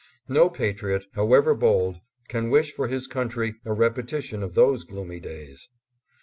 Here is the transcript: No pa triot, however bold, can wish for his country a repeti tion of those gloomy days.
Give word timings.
No 0.27 0.49
pa 0.49 0.73
triot, 0.73 1.03
however 1.13 1.53
bold, 1.53 1.99
can 2.27 2.49
wish 2.49 2.71
for 2.73 2.87
his 2.87 3.05
country 3.05 3.57
a 3.65 3.69
repeti 3.69 4.23
tion 4.23 4.41
of 4.41 4.55
those 4.55 4.83
gloomy 4.83 5.19
days. 5.19 5.69